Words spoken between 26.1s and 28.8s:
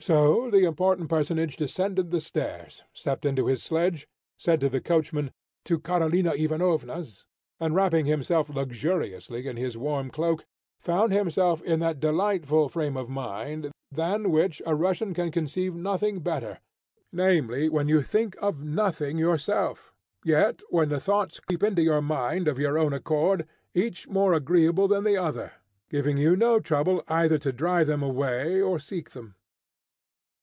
you no trouble either to drive them away, or